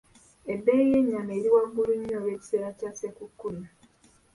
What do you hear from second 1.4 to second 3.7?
waggulu nnyo olw'ekiseera kya Ssekukkulu.